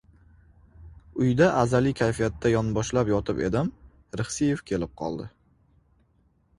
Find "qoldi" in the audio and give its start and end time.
5.05-5.33